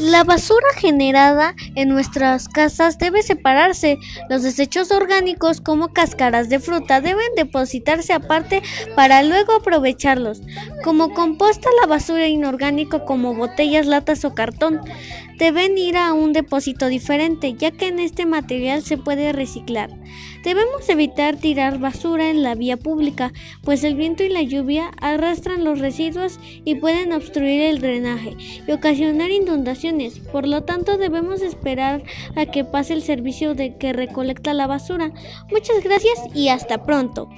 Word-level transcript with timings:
La 0.00 0.24
basura 0.24 0.66
generada 0.76 1.54
en 1.74 1.88
nuestras 1.88 2.48
casas 2.48 2.98
debe 2.98 3.22
separarse. 3.22 3.98
Los 4.30 4.42
desechos 4.42 4.90
orgánicos 4.90 5.60
como 5.60 5.92
cáscaras 5.92 6.48
de 6.48 6.60
fruta 6.60 7.00
deben 7.00 7.34
depositarse 7.36 8.12
aparte 8.12 8.62
para 8.96 9.22
luego 9.22 9.52
aprovecharlos. 9.52 10.40
Como 10.82 11.12
composta 11.12 11.68
la 11.80 11.86
basura 11.86 12.26
inorgánica 12.26 13.04
como 13.04 13.34
botellas, 13.34 13.86
latas 13.86 14.24
o 14.24 14.34
cartón 14.34 14.80
deben 15.38 15.76
ir 15.76 15.96
a 15.96 16.12
un 16.12 16.32
depósito 16.32 16.86
diferente, 16.86 17.54
ya 17.54 17.72
que 17.72 17.88
en 17.88 17.98
este 17.98 18.26
material 18.26 18.82
se 18.82 18.96
puede 18.96 19.32
reciclar. 19.32 19.90
Debemos 20.44 20.88
evitar 20.88 21.36
tirar 21.36 21.78
basura 21.78 22.30
en 22.30 22.42
la 22.42 22.54
vía 22.54 22.76
pública, 22.76 23.32
pues 23.62 23.82
el 23.82 23.96
viento 23.96 24.22
y 24.22 24.28
la 24.28 24.42
lluvia 24.42 24.90
arrastran 25.00 25.64
los 25.64 25.80
residuos 25.80 26.38
y 26.64 26.76
pueden 26.76 27.12
obstruir 27.12 27.60
el 27.62 27.80
drenaje 27.80 28.36
y 28.66 28.70
ocasionar 28.70 29.30
inundaciones. 29.42 30.18
Por 30.18 30.46
lo 30.46 30.62
tanto, 30.62 30.96
debemos 30.96 31.42
esperar 31.42 32.02
a 32.36 32.46
que 32.46 32.64
pase 32.64 32.94
el 32.94 33.02
servicio 33.02 33.54
de 33.54 33.76
que 33.76 33.92
recolecta 33.92 34.54
la 34.54 34.66
basura. 34.66 35.12
Muchas 35.50 35.82
gracias 35.82 36.18
y 36.34 36.48
hasta 36.48 36.84
pronto. 36.84 37.28